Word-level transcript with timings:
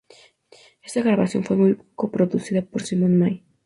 Esta 0.81 1.03
grabación 1.03 1.43
fue 1.43 1.77
coproducida 1.95 2.63
por 2.63 2.81
Simon 2.81 3.19
May. 3.19 3.45